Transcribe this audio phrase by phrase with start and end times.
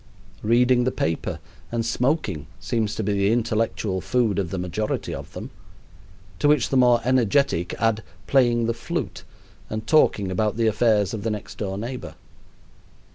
[0.41, 1.37] Reading the paper
[1.71, 5.51] and smoking seems to be the intellectual food of the majority of them,
[6.39, 9.23] to which the more energetic add playing the flute
[9.69, 12.15] and talking about the affairs of the next door neighbor.